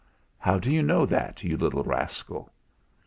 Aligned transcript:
"How 0.39 0.57
do 0.57 0.71
you 0.71 0.81
know 0.81 1.05
that, 1.05 1.43
you 1.43 1.57
little 1.57 1.83
rascal?" 1.83 2.49